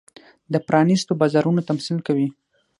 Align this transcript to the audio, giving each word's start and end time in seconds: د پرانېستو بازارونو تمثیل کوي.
د 0.53 0.55
پرانېستو 0.67 1.17
بازارونو 1.21 1.65
تمثیل 1.69 1.97
کوي. 2.07 2.27